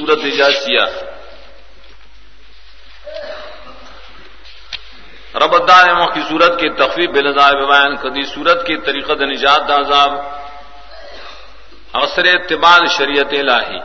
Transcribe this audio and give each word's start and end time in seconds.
سورت 0.00 0.18
اجاسیہ 0.24 0.84
رب 5.34 5.54
الدار 5.54 5.88
کی 6.14 6.20
صورت 6.28 6.60
کی 6.60 6.68
تخریب 6.68 7.10
بے 7.12 7.22
بیان 7.66 7.96
کدی 7.96 8.22
صورت 8.22 8.66
کی 8.66 8.76
طریقہ 8.76 9.12
نجات 9.12 9.68
دازاب 9.68 10.12
اثر 11.92 12.24
اتباع 12.24 12.78
شریعت 12.98 13.34
لاہی 13.48 13.78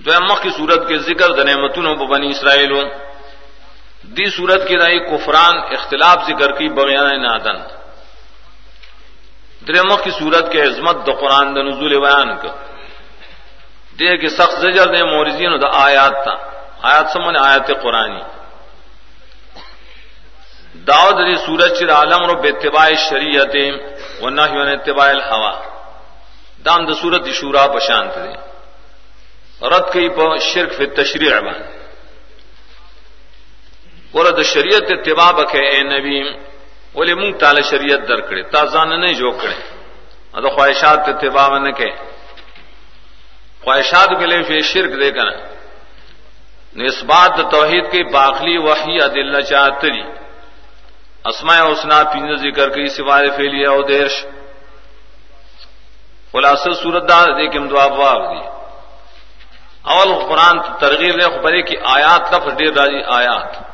جو 0.00 0.34
کی 0.42 0.50
صورت 0.56 0.88
کے 0.88 0.98
ذکر 0.98 1.28
دنعمتن 1.32 1.86
بنی 2.10 2.28
اسرائیل۔ 2.28 2.72
دی 4.16 4.30
صورت 4.30 4.68
کی 4.68 4.76
رئی 4.76 4.98
کفران 5.10 5.58
اختلاف 5.74 6.18
ذکر 6.26 6.52
کی 6.52 6.68
بغیان 6.68 7.22
نادن۔ 7.22 7.58
درمخ 9.66 10.04
کی 10.04 10.10
صورت 10.10 10.52
کے 10.52 10.62
عظمت 10.62 10.96
د 11.06 11.10
قرآن 11.20 11.54
د 11.54 11.58
نزول 11.58 12.00
بیان 12.00 12.36
کا 12.36 12.71
دے 13.98 14.16
کے 14.20 14.28
سخت 14.38 14.60
زجر 14.60 14.86
دے 14.94 15.02
مورزین 15.04 15.52
دا 15.62 15.68
آیات 15.86 16.14
تھا 16.24 16.34
آیات 16.88 17.06
سمن 17.12 17.36
آیات 17.36 17.68
قرآنی. 17.82 18.22
داود 20.88 21.16
علی 21.20 21.36
سورج 21.46 21.70
چر 21.78 21.90
عالم 21.90 22.22
رو 22.28 22.34
بے 22.42 22.48
اتباع 22.48 22.88
شریعت 23.08 23.54
و 24.22 24.28
نہ 24.30 24.42
اتباع 24.76 25.08
الحوا. 25.08 25.52
دام 26.64 26.80
د 26.86 26.90
سورت 27.00 27.26
شورا 27.38 27.66
پشانت 27.74 28.14
دے. 28.16 28.32
رد 29.72 29.86
کئی 29.92 30.08
پا 30.16 30.24
شرک 30.50 30.70
فی 30.76 30.86
تشریع 30.96 31.38
بان 31.44 31.60
ورد 34.14 34.38
شریعت 34.52 34.90
اتباع 34.90 35.30
بکے 35.38 35.60
اے 35.70 35.80
نبی 35.92 36.18
ولی 36.96 37.14
منگ 37.14 37.32
تال 37.40 37.56
شریعت 37.70 38.00
در 38.08 38.20
کرے 38.26 38.42
تازان 38.54 38.90
نہیں 39.00 39.14
جو 39.20 39.30
کرے. 39.40 39.58
ادو 40.36 40.48
خواہشات 40.54 41.08
اتباع 41.08 41.48
نہ 41.58 41.70
کہ 41.78 41.88
خواہشات 43.64 44.08
کے 44.20 44.26
لیے 44.26 44.42
پھر 44.42 44.60
شرک 44.60 45.00
دے 45.00 45.10
کر 45.10 45.26
نسبات 46.76 47.40
توحید 47.50 47.92
کی 47.92 48.04
باخلی 48.04 48.56
وحی 48.58 48.98
عدل 48.98 49.42
چاہتری۔ 49.42 50.02
اسماء 51.24 51.64
اسنا 51.64 52.02
پین 52.02 52.36
ذکر 52.36 52.68
کی 52.68 52.88
سوائے 52.88 53.30
فیلیا 53.36 53.70
او 53.70 53.82
دیش۔ 53.82 54.26
خلاصہ 56.32 56.70
صورت 56.82 57.08
دار 57.08 57.28
دیکھم 57.28 57.68
دعا 57.68 57.86
باب 57.86 58.20
دی۔ 58.30 58.48
اول 59.82 60.26
قرآن 60.28 60.58
ترغیب 60.78 61.14
دے 61.20 61.24
خبرے 61.24 61.62
کی 61.62 61.76
آیات 61.76 62.30
کا 62.30 62.38
ڈیر 62.38 62.72
راجی 62.72 63.02
آیات۔ 63.02 63.72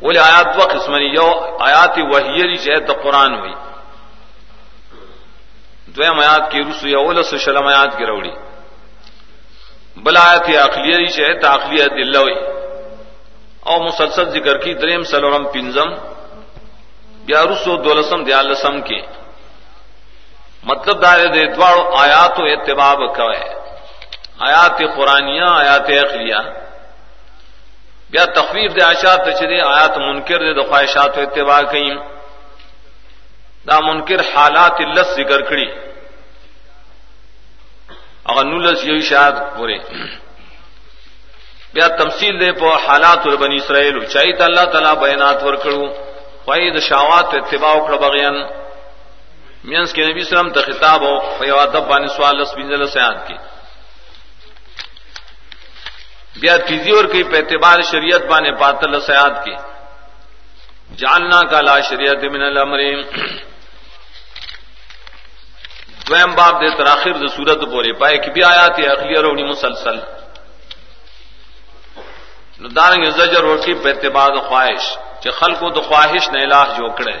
بولے 0.00 0.20
آیات 0.20 0.46
و 0.46 0.78
قسمنی 0.78 1.06
یو 1.06 1.30
آیات 1.60 1.98
وحیری 1.98 2.56
چاہے 2.56 2.80
تو 2.80 2.92
قرآن 3.02 3.34
ہوئی 3.34 3.52
دویم 5.96 6.18
آیات 6.20 6.50
کی 6.50 6.60
رسو 6.60 6.88
یا 6.88 6.98
اول 6.98 7.22
شلم 7.44 7.66
آیات 7.66 7.96
کی 7.98 8.04
روڑی. 8.06 8.34
بل 9.96 10.16
آیات 10.16 10.48
اخلیری 10.60 11.08
چاہے 11.16 11.34
تو 11.40 11.48
اخلیت 11.50 11.90
دلہ 11.98 12.22
او 13.66 13.74
مسلسل 13.82 14.30
ذکر 14.30 14.56
کی 14.58 14.72
دریم 14.74 15.02
سلورم 15.10 15.44
پنزم. 15.52 15.90
یا 17.28 17.42
رسو 17.50 17.76
دولسم 17.84 18.24
دیالسم 18.24 18.80
کی. 18.88 19.00
مطلب 20.62 20.96
دار 21.02 21.20
دے 21.34 21.42
دوار 21.54 21.76
آیات 22.02 22.40
و 22.40 22.44
اتباب 22.44 22.98
کوئے 23.16 23.44
آیات 24.46 24.78
قرآنیہ، 24.96 25.48
آیات 25.60 25.88
اخلیہ 26.04 26.40
بیا 28.10 28.24
تخفیف 28.36 28.70
دے 28.76 28.82
آشات 28.84 29.26
چدے 29.38 29.60
آیات 29.62 29.94
منکر 29.98 30.38
دے 30.46 30.52
دخواہشات 30.60 31.18
و 31.18 31.20
اتباع 31.20 31.62
کئیم. 31.72 31.98
دا 33.66 33.78
منکر 33.80 34.20
حالات 34.34 34.80
اللہ 34.80 35.12
ذکر 35.16 35.40
کری 35.48 35.66
اگر 38.24 38.44
نولس 38.44 38.84
یہی 38.84 39.00
شاید 39.10 39.34
پورے 39.56 39.78
بیا 41.74 41.86
تمثیل 42.00 42.40
دے 42.40 42.50
پو 42.58 42.68
حالات 42.86 43.26
بنی 43.40 43.56
اسرائیل 43.56 44.04
چاہیے 44.04 44.32
تو 44.38 44.44
اللہ 44.44 44.64
تعالیٰ 44.72 44.94
بیانات 45.00 45.42
ورکڑو 45.44 45.86
خواہی 46.44 46.80
شاوات 46.80 47.34
اتباع 47.34 47.74
کڑ 47.86 47.96
بغیان. 47.98 48.36
مینس 49.64 49.92
کے 49.92 50.02
نبی 50.04 50.22
سلم 50.24 50.48
تو 50.54 50.60
خطاب 50.60 51.02
ہو 51.02 51.14
فیوادب 51.38 51.84
بانی 51.88 52.08
سوال 52.16 52.34
لس 52.40 52.52
بنزل 52.56 52.86
سیاد 52.86 53.16
کی 53.26 53.36
بیا 56.40 56.56
تیزی 56.66 56.90
اور 56.90 57.04
کی 57.12 57.22
پہ 57.22 57.36
اعتبار 57.36 57.78
شریعت 57.90 58.22
بانے 58.30 58.50
پاتل 58.60 59.00
سیاد 59.00 59.34
کی 59.44 59.54
جاننا 60.98 61.40
کا 61.50 61.60
لا 61.60 61.76
شریعت 61.88 62.24
من 62.32 62.42
الامرین. 62.42 63.02
دویم 66.08 66.34
باب 66.34 66.60
دے 66.60 66.68
تراخر 66.76 67.14
دے 67.18 67.28
صورت 67.36 67.64
بورے 67.72 67.92
پائے 68.00 68.16
کہ 68.18 68.30
بھی 68.30 68.42
آیات 68.44 68.78
اخلی 68.88 69.14
رونی 69.22 69.44
مسلسل. 69.44 69.96
دارنگ 72.76 73.04
زجر 73.10 73.42
روکی 73.42 73.74
پہ 73.74 73.88
اعتبار 73.88 74.36
خواہش 74.48 74.84
کہ 75.20 75.30
خلق 75.30 75.62
و 75.62 75.80
خواہش 75.80 76.28
نے 76.32 76.42
الہ 76.42 76.64
جو 76.76 76.88
کڑے 76.98 77.16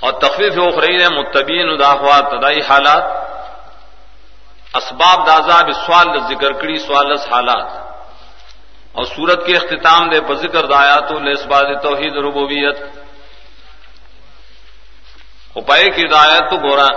اور 0.00 0.12
تخفیف 0.20 0.58
اخرین 0.58 1.02
متبین 1.14 1.68
اداخوا 1.68 2.18
تدائی 2.30 2.60
حالات. 2.68 3.04
اسباب 4.74 5.26
دازاب 5.26 5.70
سوال 5.86 6.18
ذکر 6.28 6.52
کری 6.52 6.78
سوالس 6.78 7.26
حالات. 7.32 7.68
اور 8.92 9.04
سورت 9.04 9.46
کے 9.46 9.56
اختتام 9.56 10.08
دے 10.10 10.20
پر 10.20 10.34
ذکر 10.36 10.66
دایات 10.66 11.10
الاسباد 11.12 11.66
توحید، 11.82 12.16
ربوبیت. 12.16 12.76
اپائے 15.56 15.88
کی 15.90 16.02
ہدایت 16.02 16.50
تو 16.50 16.56
گورا 16.58 16.88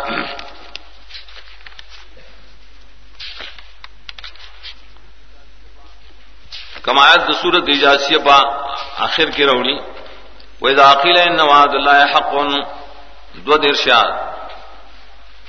کمایت 6.83 7.31
سورت 7.41 7.69
اجاسی 7.69 8.17
پا 8.25 8.37
آخر 9.05 9.29
کی 9.35 9.45
روڑی 9.45 9.77
وہ 10.61 10.69
داخل 10.75 11.17
نواز 11.31 11.75
اللہ 11.75 11.99
حق، 12.13 12.33
دو 13.45 13.57
درشاد 13.57 14.11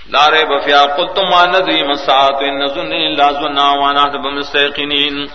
لارے 0.06 0.44
بفیا 0.46 0.82
قل 0.96 1.06
تم 1.14 1.34
ندری 1.50 1.82
مساط 1.84 2.42
ان 2.42 2.58
نظن 2.58 2.92
الا 2.94 3.28
وانا 3.74 4.04
بمستيقنين 4.16 5.26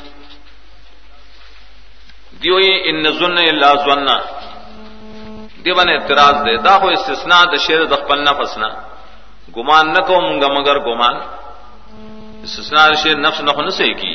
دیوئی 2.42 2.72
ان 2.90 3.02
نظن 3.04 3.38
الا 3.40 3.74
ظننا 5.66 5.74
دیوان 5.74 5.90
اعتراض 5.90 6.36
دے، 6.46 6.56
دا 6.62 6.76
ہو 6.82 6.88
استثناء 6.94 7.44
د 7.52 7.56
شیر 7.66 7.82
د 7.90 7.94
خپل 8.06 8.20
نفس 8.30 8.58
نہ 8.62 8.70
گمان 9.58 9.86
نہ 9.94 10.02
کو 10.08 10.16
منگا 10.22 10.48
مگر 10.58 10.78
گمان 10.88 11.16
استثناء 12.46 12.88
د 12.92 12.94
شیر 13.04 13.18
نفس 13.26 13.42
نہ 13.42 13.52
نہ 13.66 13.72
سے 13.78 13.94
کی 14.00 14.14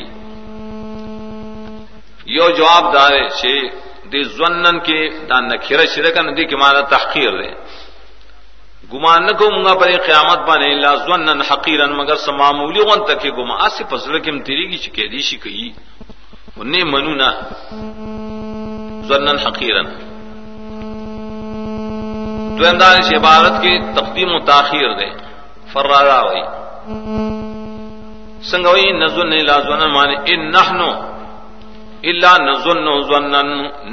یو 2.37 2.47
جواب 2.57 2.83
دارے 2.93 3.23
چھ 3.39 3.43
دی 4.11 4.21
ظنن 4.37 4.79
کے 4.87 4.99
دا 5.29 5.39
نکھرہ 5.51 5.85
شرکن 5.93 6.25
دی 6.37 6.43
کہ 6.49 6.55
مانا 6.61 6.81
تحقیر 6.93 7.31
دے 7.41 7.51
گمان 8.93 9.19
نہ 9.25 9.33
کو 9.39 9.45
منگا 9.51 9.73
پر 9.79 9.89
قیامت 10.07 10.39
بنے 10.47 10.67
اللہ 10.71 10.93
ظنن 11.07 11.41
حقیرن 11.49 11.91
مگر 11.99 12.15
سمامولی 12.27 12.81
غن 12.87 12.99
تک 13.07 13.23
گما 13.37 13.55
اسی 13.65 13.83
پسر 13.89 14.17
کم 14.25 14.39
تیری 14.47 14.65
کی 14.71 14.77
چکے 14.83 15.07
دیشی 15.11 15.37
کئی 15.43 15.69
انہیں 16.59 16.83
منو 16.93 17.13
نہ 17.21 17.29
ظنن 19.09 19.37
حقیرن. 19.47 19.87
تو 22.57 22.67
انداز 22.67 23.13
عبارت 23.13 23.61
کی 23.61 23.79
تقدیم 23.79 24.35
و 24.35 24.39
تاخیر 24.39 24.93
دے۔ 24.93 25.09
فرارا 25.73 26.19
ہوئی 26.19 26.41
سنگوئی 28.43 28.91
نظن 28.91 29.29
لا 29.29 29.59
ظنن 29.59 29.93
مانے 29.93 30.15
ان 30.25 30.51
نحنو، 30.51 30.89
الا 32.03 32.33
نظن 32.37 33.01
ظنن۔ 33.01 33.49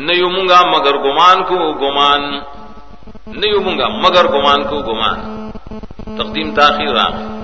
نیومنگا 0.06 0.60
مگر 0.66 0.96
گمان 0.96 1.42
کو 1.42 1.72
گمان۔ 1.72 2.40
نہیں 3.26 3.78
گا 3.78 3.88
مگر 3.88 4.26
گمان 4.28 4.64
کو 4.64 4.82
گمان۔ 4.82 5.50
تقدیم 6.18 6.54
تاخیر 6.54 6.92
رام 6.92 7.42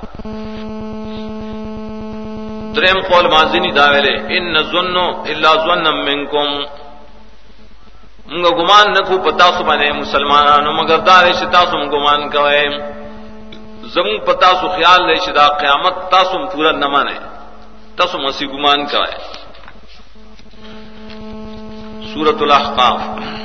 تریم 2.74 3.00
قول 3.00 3.26
مازنی 3.26 3.70
داویلے 3.70 4.36
ان 4.36 4.52
نظنو 4.52 5.06
الا 5.10 5.52
ظن 5.66 5.96
منکم۔ 6.04 6.83
منگا 8.34 8.50
گمان 8.58 8.86
نکو 8.92 9.18
پتا 9.24 9.46
سو 9.56 9.64
باندې 9.64 9.92
مسلمانانو 9.98 10.70
مگر 10.72 10.98
دارے 11.08 11.32
شتا 11.40 11.60
سو 11.70 11.76
ګمان 11.92 12.28
کوئے 12.34 12.64
زم 13.94 14.08
پتا 14.26 14.50
سو 14.60 14.68
خیال 14.76 15.06
لے 15.06 15.14
شدا 15.26 15.46
قیامت 15.60 15.94
تاسو 16.10 16.38
پورا 16.52 16.72
نه 16.78 16.88
مانه 16.94 17.14
تاسو 17.98 18.18
مسی 18.24 18.46
گمان 18.54 18.86
کوئے 18.92 19.14
سورت 22.14 22.42
الاحقاف 22.42 23.43